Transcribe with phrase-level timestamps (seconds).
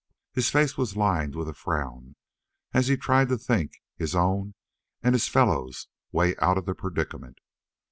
[0.33, 2.15] His face was lined with a frown
[2.73, 4.55] as he tried to think his own
[5.03, 7.37] and his fellows' way out of the predicament.